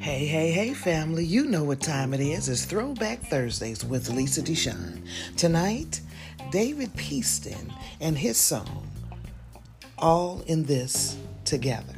[0.00, 1.24] Hey, hey, hey, family.
[1.24, 2.50] You know what time it is.
[2.50, 5.00] It's Throwback Thursdays with Lisa Deshawn.
[5.38, 6.02] Tonight,
[6.50, 7.72] David Peaston
[8.02, 8.86] and his song,
[9.96, 11.16] All in This
[11.46, 11.96] Together.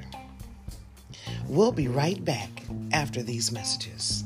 [1.48, 2.62] We'll be right back
[2.92, 4.22] after these messages.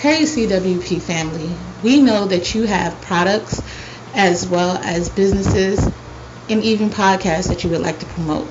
[0.00, 3.60] Hey CWP family, we know that you have products
[4.14, 5.78] as well as businesses
[6.48, 8.48] and even podcasts that you would like to promote.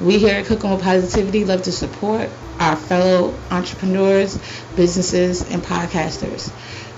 [0.00, 4.38] We here at Cooking with Positivity love to support our fellow entrepreneurs,
[4.74, 6.50] businesses, and podcasters.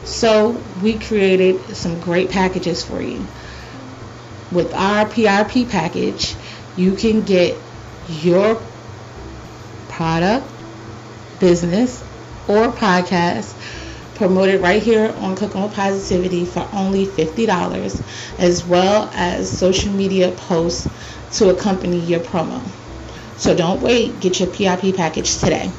[0.07, 3.19] So we created some great packages for you.
[4.53, 6.37] With our PRP package,
[6.77, 7.59] you can get
[8.09, 8.63] your
[9.89, 10.47] product,
[11.41, 12.06] business,
[12.49, 13.55] or podcast
[14.17, 20.33] promoted right here on Cooking with Positivity for only $50, as well as social media
[20.33, 20.89] posts
[21.39, 22.61] to accompany your promo.
[23.37, 25.71] So don't wait, get your PIP package today.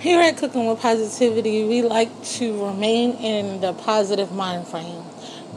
[0.00, 5.09] Here at Cooking with Positivity, we like to remain in the positive mind frame.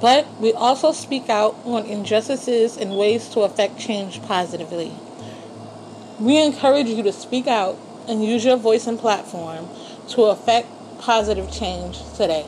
[0.03, 4.91] But we also speak out on injustices and ways to affect change positively.
[6.19, 7.77] We encourage you to speak out
[8.09, 9.69] and use your voice and platform
[10.09, 10.67] to affect
[10.99, 12.45] positive change today.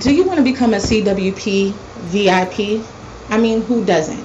[0.00, 1.72] Do you want to become a CWP
[2.10, 2.84] VIP?
[3.30, 4.24] I mean, who doesn't?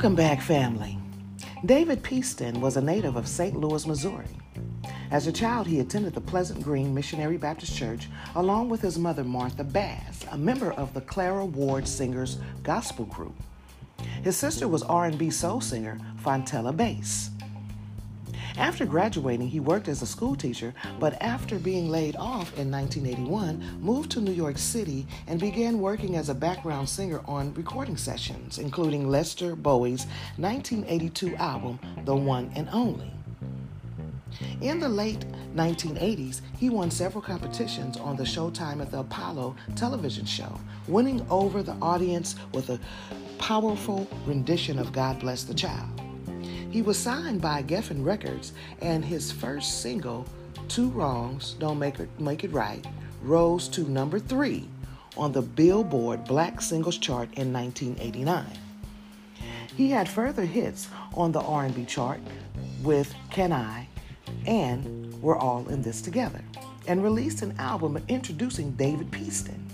[0.00, 0.96] Welcome back, family.
[1.66, 3.54] David Peaston was a native of St.
[3.54, 4.24] Louis, Missouri.
[5.10, 9.24] As a child, he attended the Pleasant Green Missionary Baptist Church along with his mother,
[9.24, 13.34] Martha Bass, a member of the Clara Ward Singers Gospel Group.
[14.22, 17.28] His sister was R&B soul singer Fontella Bass.
[18.56, 23.78] After graduating, he worked as a school teacher, but after being laid off in 1981,
[23.80, 28.58] moved to New York City and began working as a background singer on recording sessions,
[28.58, 30.06] including Lester Bowie's
[30.36, 33.12] 1982 album, The One and Only.
[34.60, 35.24] In the late
[35.54, 41.62] 1980s, he won several competitions on the Showtime at the Apollo television show, winning over
[41.62, 42.78] the audience with a
[43.38, 45.99] powerful rendition of God Bless the Child.
[46.70, 50.24] He was signed by Geffen Records, and his first single,
[50.68, 52.86] Two Wrongs Don't Make It, Make It Right,
[53.22, 54.68] rose to number three
[55.16, 58.46] on the Billboard Black Singles Chart in 1989.
[59.76, 62.20] He had further hits on the R&B chart
[62.84, 63.88] with Can I
[64.46, 66.44] and We're All in This Together,
[66.86, 69.66] and released an album introducing David Peaston.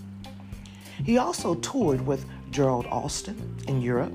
[1.05, 4.15] He also toured with Gerald Alston in Europe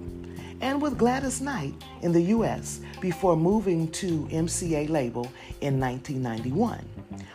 [0.61, 6.79] and with Gladys Knight in the US before moving to MCA label in 1991,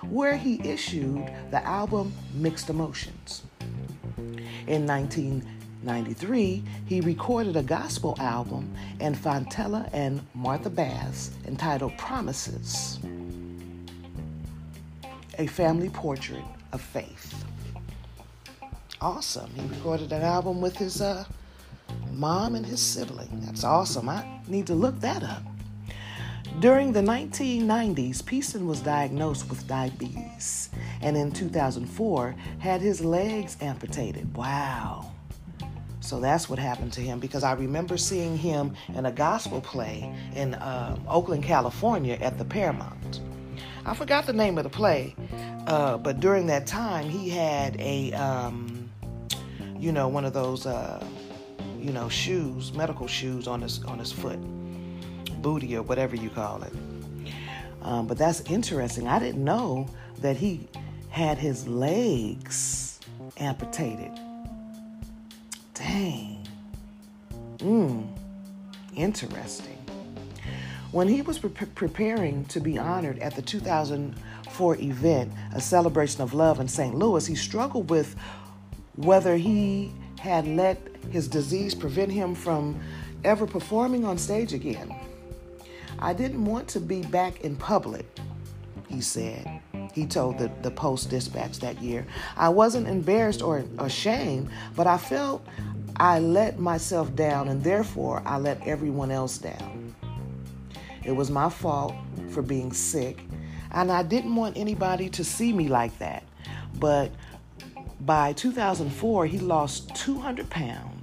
[0.09, 3.43] where he issued the album Mixed Emotions.
[4.67, 12.99] In 1993, he recorded a gospel album and Fontella and Martha Bass entitled Promises,
[15.39, 17.45] a family portrait of faith.
[19.01, 19.51] Awesome.
[19.51, 21.25] He recorded an album with his uh,
[22.17, 23.41] mom and his sibling.
[23.45, 24.09] That's awesome.
[24.09, 25.43] I need to look that up.
[26.61, 30.71] During the 1990s, Peaston was diagnosed with diabetes
[31.03, 34.35] and in 2004 had his legs amputated.
[34.35, 35.13] Wow.
[36.01, 40.15] So that's what happened to him because I remember seeing him in a gospel play
[40.35, 43.21] in um, Oakland, California at the Paramount.
[43.85, 45.15] I forgot the name of the play,
[45.67, 48.89] uh, but during that time he had a, um,
[49.79, 50.65] you know, one of those.
[50.65, 51.05] Uh,
[51.81, 54.39] you know, shoes, medical shoes on his on his foot,
[55.43, 56.73] booty or whatever you call it.
[57.83, 59.07] Um, but that's interesting.
[59.07, 59.89] I didn't know
[60.21, 60.69] that he
[61.11, 62.99] had his legs
[63.39, 64.13] amputated.
[65.75, 66.47] Dang.
[67.59, 68.07] Mmm.
[68.95, 69.79] Interesting.
[70.93, 76.33] When he was pre- preparing to be honored at the 2004 event, a celebration of
[76.33, 76.95] love in St.
[76.95, 78.17] Louis, he struggled with
[78.95, 82.81] whether he had let his disease prevent him from
[83.25, 84.95] ever performing on stage again.
[85.99, 88.07] I didn't want to be back in public,
[88.89, 89.61] he said.
[89.95, 92.07] He told the, the Post Dispatch that year.
[92.37, 95.47] I wasn't embarrassed or ashamed, but I felt
[95.97, 99.95] I let myself down and therefore I let everyone else down.
[101.03, 101.95] It was my fault
[102.31, 103.21] for being sick,
[103.71, 106.25] and I didn't want anybody to see me like that.
[106.79, 107.13] But
[108.01, 110.96] by 2004, he lost 200 pounds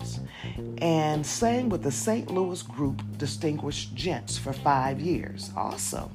[0.78, 2.30] and sang with the St.
[2.32, 5.52] Louis group Distinguished Gents for five years.
[5.56, 6.12] Also,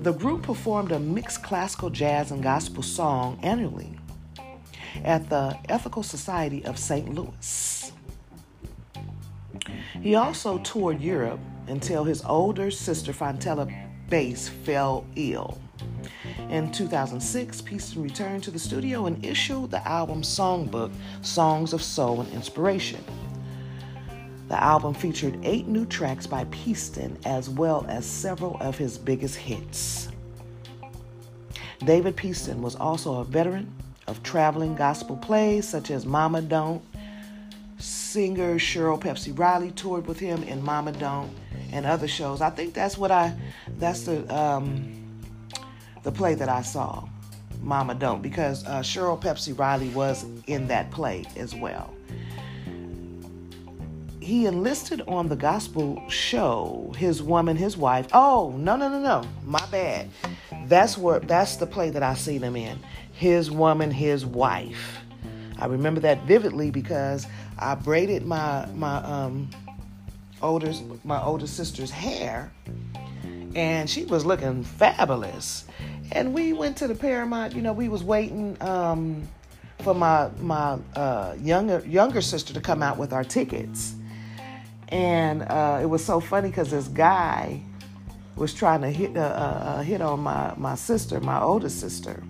[0.00, 3.98] The group performed a mixed classical jazz and gospel song annually
[5.04, 7.14] at the Ethical Society of St.
[7.14, 7.92] Louis.
[10.00, 13.68] He also toured Europe until his older sister Fontella
[14.08, 15.60] Bass fell ill.
[16.48, 20.90] In 2006, Peaston returned to the studio and issued the album songbook,
[21.20, 23.04] Songs of Soul and Inspiration.
[24.48, 29.36] The album featured eight new tracks by Peaston as well as several of his biggest
[29.36, 30.08] hits.
[31.84, 33.70] David Peaston was also a veteran
[34.06, 36.82] of traveling gospel plays such as Mama Don't.
[37.78, 41.30] Singer Cheryl Pepsi Riley toured with him in Mama Don't
[41.72, 42.40] and other shows.
[42.40, 43.38] I think that's what I
[43.78, 45.20] that's the um,
[46.02, 47.06] the play that I saw,
[47.60, 51.94] Mama Don't, because uh, Cheryl Pepsi Riley was in that play as well.
[54.28, 58.08] He enlisted on the gospel show, His Woman, His Wife.
[58.12, 59.26] Oh, no, no, no, no.
[59.42, 60.10] My bad.
[60.66, 62.78] That's where that's the play that I seen him in.
[63.14, 64.98] His Woman, His Wife.
[65.58, 67.26] I remember that vividly because
[67.58, 69.48] I braided my my um
[70.42, 70.74] older
[71.04, 72.52] my older sister's hair
[73.54, 75.64] and she was looking fabulous.
[76.12, 77.54] And we went to the Paramount.
[77.54, 79.26] You know, we was waiting um,
[79.78, 83.94] for my my uh, younger younger sister to come out with our tickets,
[84.88, 87.60] and uh, it was so funny because this guy
[88.36, 92.22] was trying to hit uh, uh, uh, hit on my my sister, my older sister,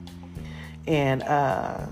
[0.86, 1.86] and uh,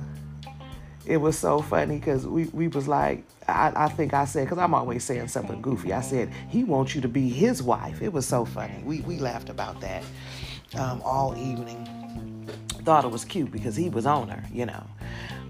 [1.04, 4.58] it was so funny because we we was like I, I think I said, because
[4.58, 5.92] I'm always saying something goofy.
[5.92, 8.02] I said, he wants you to be his wife.
[8.02, 8.82] It was so funny.
[8.84, 10.02] We, we laughed about that
[10.74, 12.48] um, all evening.
[12.84, 14.84] Thought it was cute because he was on her, you know.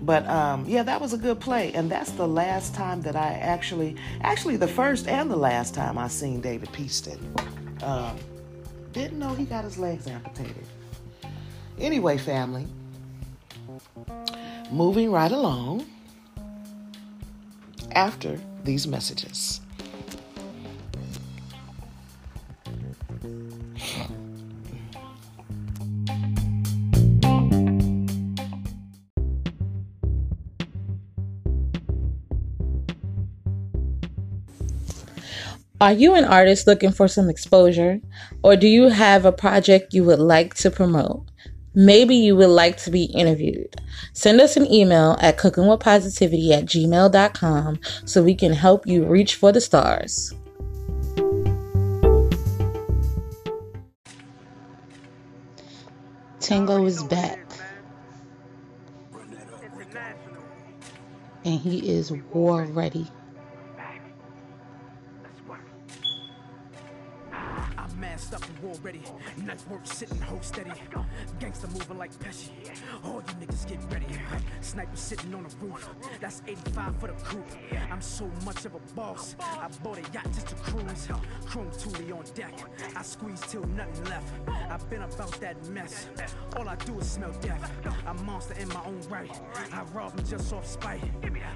[0.02, 1.72] But um, yeah, that was a good play.
[1.72, 5.98] And that's the last time that I actually, actually, the first and the last time
[5.98, 7.18] I seen David Peaston.
[7.82, 8.16] Um,
[8.92, 10.66] didn't know he got his legs amputated.
[11.78, 12.66] Anyway, family,
[14.70, 15.84] moving right along
[17.92, 19.60] after these messages.
[35.78, 38.00] Are you an artist looking for some exposure?
[38.42, 41.26] Or do you have a project you would like to promote?
[41.74, 43.76] Maybe you would like to be interviewed.
[44.14, 49.52] Send us an email at cookingwithpositivity at gmail.com so we can help you reach for
[49.52, 50.32] the stars.
[56.40, 57.38] Tango is back.
[61.44, 63.06] And he is war ready.
[68.64, 69.02] Already.
[69.44, 70.72] Nice work sitting, hold steady.
[71.40, 72.50] Gangsta moving like Pesci.
[73.04, 74.06] All you niggas get ready.
[74.60, 75.88] Sniper sitting on the roof.
[76.20, 77.44] That's 85 for the coupe.
[77.90, 79.36] I'm so much of a boss.
[79.40, 81.08] I bought a yacht just to cruise.
[81.46, 82.54] Chrome Thule on deck.
[82.94, 84.32] I squeeze till nothing left.
[84.70, 86.08] I've been about that mess.
[86.56, 87.70] All I do is smell death.
[88.06, 89.30] I'm monster in my own right.
[89.72, 91.00] I rob him just off spite.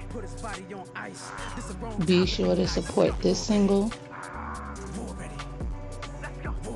[0.09, 1.31] Put his body on ice.
[2.05, 3.91] Be sure to support this single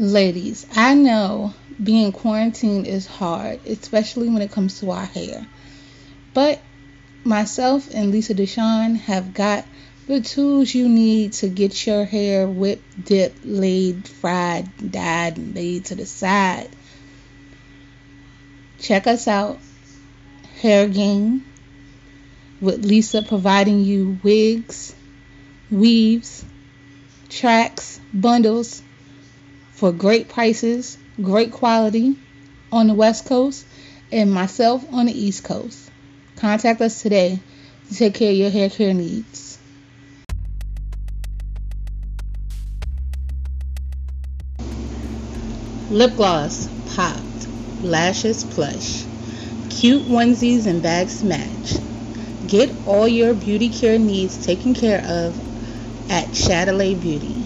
[0.00, 5.44] Ladies, I know being quarantined is hard, especially when it comes to our hair.
[6.32, 6.60] But
[7.24, 9.66] myself and Lisa Deshawn have got
[10.06, 15.86] the tools you need to get your hair whipped, dipped, laid, fried, dyed, and laid
[15.86, 16.70] to the side.
[18.78, 19.58] Check us out,
[20.62, 21.44] Hair Game,
[22.60, 24.94] with Lisa providing you wigs,
[25.72, 26.44] weaves,
[27.28, 28.80] tracks, bundles
[29.78, 32.16] for great prices, great quality
[32.72, 33.64] on the West Coast,
[34.10, 35.88] and myself on the East Coast.
[36.34, 37.38] Contact us today
[37.88, 39.56] to take care of your hair care needs.
[45.90, 47.48] Lip gloss popped,
[47.80, 49.04] lashes plush,
[49.70, 51.76] cute onesies and bags match.
[52.48, 57.37] Get all your beauty care needs taken care of at Chdalay Beauty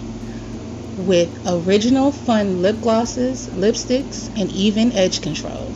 [0.97, 5.67] with original fun lip glosses, lipsticks, and even edge control.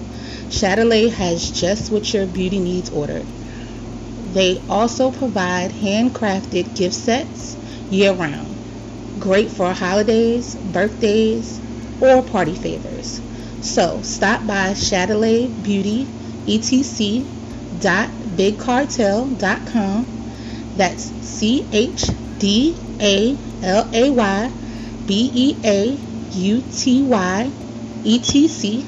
[0.50, 3.26] Chdalay has just what your beauty needs ordered.
[4.34, 7.56] They also provide handcrafted gift sets
[7.90, 8.56] year round,
[9.20, 11.60] great for holidays, birthdays,
[12.02, 13.20] or party favors.
[13.62, 16.08] So stop by Chdalay Beauty
[16.48, 17.26] etc
[17.82, 20.06] dot bigcartel.com.
[20.78, 22.06] That's C H
[22.40, 24.52] D A L A Y
[25.08, 25.98] B E A
[26.34, 27.52] U T Y
[28.04, 28.86] E T C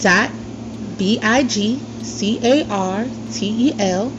[0.00, 0.30] dot
[0.96, 4.10] B I G C A R T E L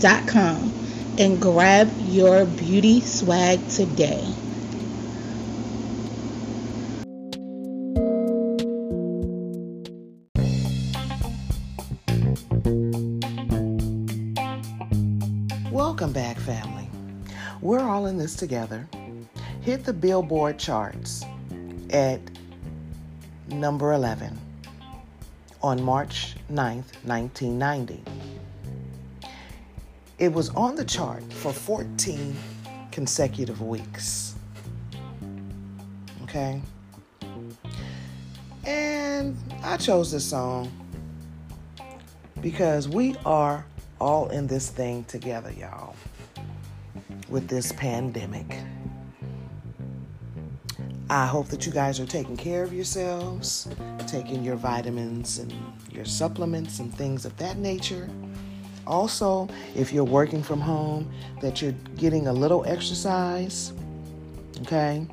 [0.00, 0.72] dot com
[1.16, 4.26] and grab your beauty swag today.
[15.70, 16.88] Welcome back, family.
[17.62, 18.88] We're all in this together.
[19.66, 21.24] Hit the Billboard charts
[21.90, 22.20] at
[23.48, 24.38] number 11
[25.60, 28.00] on March 9th, 1990.
[30.20, 32.36] It was on the chart for 14
[32.92, 34.36] consecutive weeks.
[36.22, 36.62] Okay?
[38.64, 40.70] And I chose this song
[42.40, 43.66] because we are
[44.00, 45.96] all in this thing together, y'all,
[47.28, 48.62] with this pandemic.
[51.08, 53.68] I hope that you guys are taking care of yourselves,
[54.08, 55.54] taking your vitamins and
[55.92, 58.10] your supplements and things of that nature.
[58.88, 61.08] Also, if you're working from home,
[61.40, 63.72] that you're getting a little exercise,
[64.62, 65.06] okay?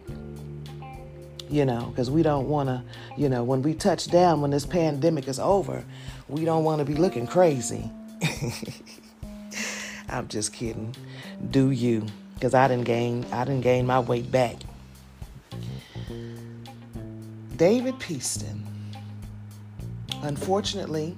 [1.48, 2.84] You know, because we don't want to,
[3.16, 5.86] you know, when we touch down, when this pandemic is over,
[6.28, 7.92] we don't want to be looking crazy.
[10.10, 10.96] I'm just kidding.
[11.52, 12.08] Do you?
[12.34, 14.56] Because I didn't gain, I didn't gain my weight back.
[17.58, 18.64] David Peaston.
[20.24, 21.16] Unfortunately,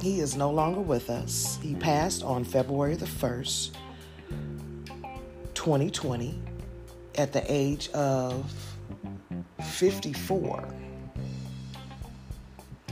[0.00, 1.58] he is no longer with us.
[1.62, 3.72] He passed on February the 1st,
[5.54, 6.40] 2020,
[7.18, 8.52] at the age of
[9.62, 10.64] 54.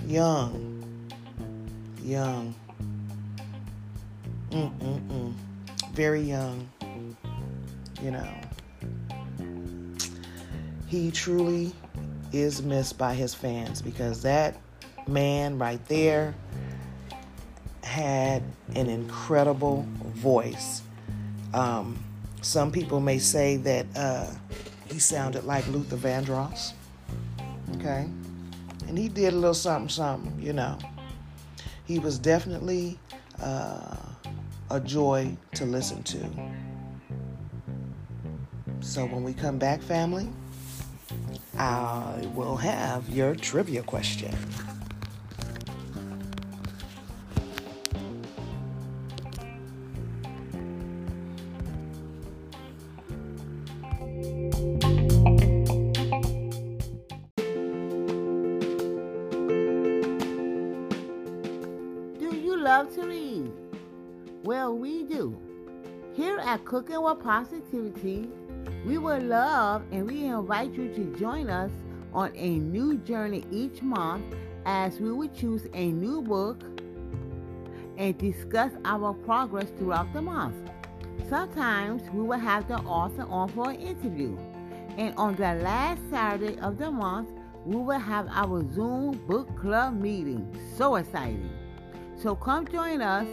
[0.06, 1.10] Young.
[2.02, 2.54] Young.
[4.50, 5.34] Mm-mm-mm.
[5.92, 6.68] Very young.
[8.02, 8.28] You know
[10.90, 11.72] he truly
[12.32, 14.56] is missed by his fans because that
[15.06, 16.34] man right there
[17.84, 18.42] had
[18.74, 20.82] an incredible voice.
[21.54, 21.96] Um,
[22.42, 24.26] some people may say that uh,
[24.90, 26.72] he sounded like Luther Vandross.
[27.76, 28.08] Okay?
[28.88, 30.76] And he did a little something, something, you know.
[31.84, 32.98] He was definitely
[33.40, 33.96] uh,
[34.70, 36.28] a joy to listen to.
[38.80, 40.28] So when we come back, family,
[41.60, 44.34] I will have your trivia question.
[62.18, 63.52] Do you love to read?
[64.44, 65.38] Well, we do.
[66.14, 68.30] Here at Cooking with Positivity,
[68.84, 71.70] we would love and we invite you to join us
[72.12, 74.24] on a new journey each month
[74.64, 76.62] as we will choose a new book
[77.98, 80.56] and discuss our progress throughout the month.
[81.28, 84.36] Sometimes we will have the author on for an interview.
[84.96, 87.28] And on the last Saturday of the month,
[87.64, 90.48] we will have our Zoom book club meeting.
[90.76, 91.50] So exciting!
[92.16, 93.28] So come join us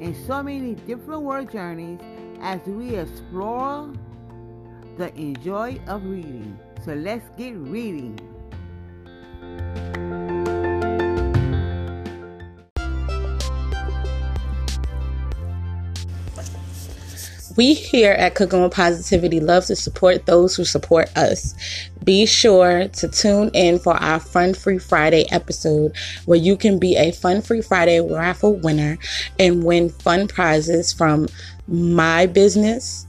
[0.00, 2.00] in so many different world journeys
[2.40, 3.92] as we explore
[5.00, 6.58] the enjoy of reading.
[6.84, 8.18] So let's get reading.
[17.56, 21.54] We here at Cooking with Positivity love to support those who support us.
[22.04, 26.96] Be sure to tune in for our Fun Free Friday episode, where you can be
[26.96, 28.98] a Fun Free Friday raffle winner
[29.38, 31.26] and win fun prizes from
[31.66, 33.06] my business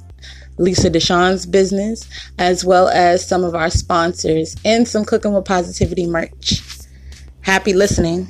[0.61, 6.05] Lisa Deshawn's business, as well as some of our sponsors and some Cooking with Positivity
[6.05, 6.61] merch.
[7.41, 8.29] Happy listening.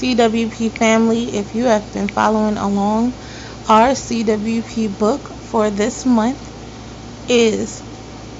[0.00, 3.12] CWP family, if you have been following along,
[3.68, 6.40] our CWP book for this month
[7.28, 7.80] is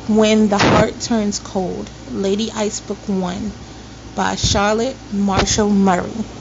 [0.09, 3.53] When the Heart Turns Cold, Lady Ice Book 1
[4.17, 6.40] by Charlotte Marshall Murray.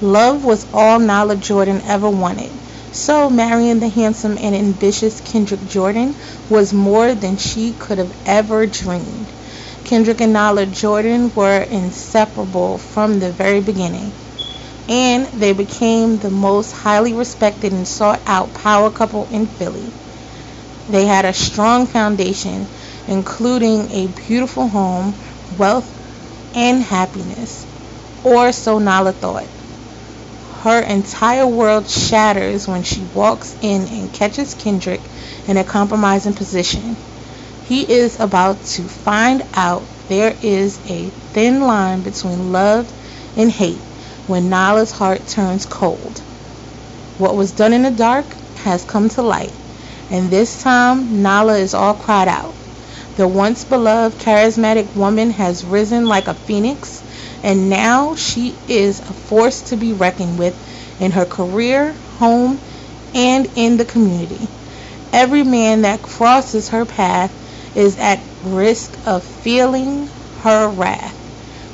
[0.00, 2.50] Love was all Nala Jordan ever wanted.
[2.92, 6.14] So, marrying the handsome and ambitious Kendrick Jordan
[6.48, 9.26] was more than she could have ever dreamed.
[9.84, 14.12] Kendrick and Nala Jordan were inseparable from the very beginning,
[14.88, 19.92] and they became the most highly respected and sought out power couple in Philly.
[20.88, 22.66] They had a strong foundation,
[23.06, 25.14] including a beautiful home,
[25.58, 25.90] wealth,
[26.54, 27.66] and happiness,
[28.24, 29.57] or so Nala thought.
[30.62, 35.00] Her entire world shatters when she walks in and catches Kendrick
[35.46, 36.96] in a compromising position.
[37.68, 42.92] He is about to find out there is a thin line between love
[43.36, 43.80] and hate
[44.26, 46.20] when Nala's heart turns cold.
[47.18, 48.24] What was done in the dark
[48.64, 49.52] has come to light,
[50.10, 52.54] and this time Nala is all cried out.
[53.16, 57.02] The once beloved charismatic woman has risen like a phoenix,
[57.42, 60.56] and now she is a force to be reckoned with
[61.00, 62.58] in her career, home,
[63.14, 64.48] and in the community.
[65.12, 67.32] Every man that crosses her path
[67.74, 70.08] is at risk of feeling
[70.42, 71.14] her wrath.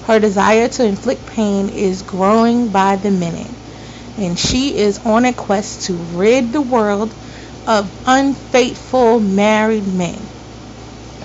[0.06, 3.50] Her desire to inflict pain is growing by the minute,
[4.18, 7.12] and she is on a quest to rid the world
[7.66, 10.18] of unfaithful married men,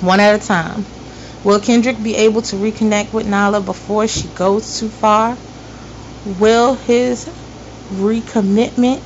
[0.01, 0.85] one at a time.
[1.43, 5.37] Will Kendrick be able to reconnect with Nala before she goes too far?
[6.37, 7.29] Will his
[7.93, 9.01] recommitment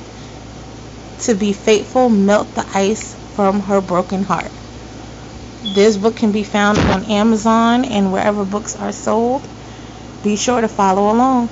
[1.20, 4.50] to be faithful melt the ice from her broken heart?
[5.76, 9.42] This book can be found on Amazon and wherever books are sold.
[10.24, 11.48] Be sure to follow along.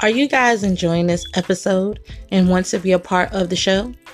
[0.00, 2.00] Are you guys enjoying this episode
[2.30, 3.92] and want to be a part of the show?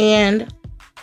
[0.00, 0.50] And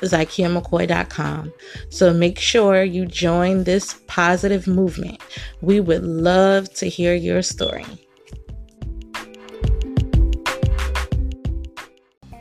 [0.01, 1.53] ZykiaMcCoy.com.
[1.89, 5.21] So make sure you join this positive movement.
[5.61, 7.85] We would love to hear your story.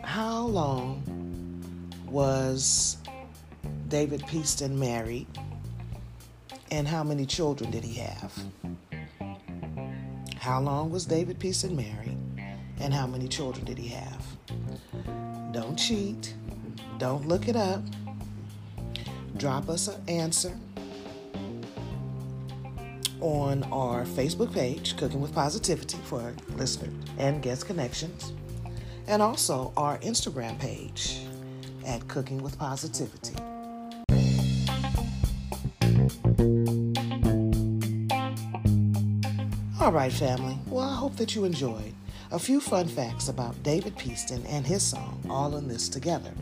[0.02, 1.02] How long
[2.08, 2.96] was
[3.88, 5.26] David Peaston married?
[6.70, 8.32] And how many children did he have?
[10.38, 12.16] How long was David Peaston married?
[12.80, 14.24] And how many children did he have?
[15.52, 16.35] Don't cheat.
[16.98, 17.82] Don't look it up.
[19.36, 20.56] Drop us an answer
[23.20, 28.32] on our Facebook page, Cooking with Positivity, for listeners and guest connections
[29.08, 31.20] and also our Instagram page
[31.86, 33.34] at Cooking with Positivity.
[39.80, 40.58] All right, family.
[40.66, 41.94] Well, I hope that you enjoyed
[42.32, 46.32] a few fun facts about David Peaston and his song, All in This Together.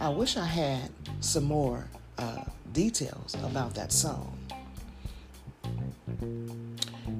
[0.00, 1.86] I wish I had some more
[2.16, 4.38] uh, details about that song.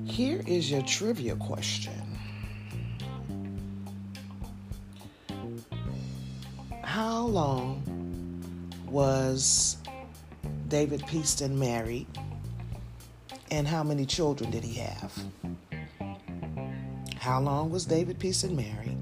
[0.07, 1.93] Here is your trivia question
[6.83, 7.83] how long
[8.88, 9.77] was
[10.69, 12.07] David Peaston married?
[13.51, 15.12] And how many children did he have?
[17.16, 18.99] How long was David Peaston married?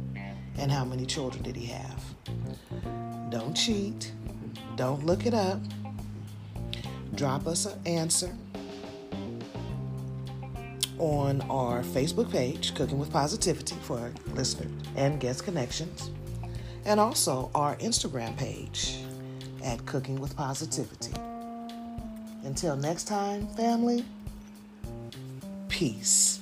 [0.59, 2.03] And how many children did he have?
[3.31, 4.13] Don't cheat.
[4.77, 5.61] Don't look it up.
[7.15, 8.35] Drop us an answer
[10.99, 16.11] on our Facebook page, Cooking with Positivity, for listeners and guest connections
[16.89, 18.99] and also our Instagram page
[19.63, 21.13] at Cooking with Positivity.
[22.45, 24.05] Until next time, family,
[25.69, 26.38] peace.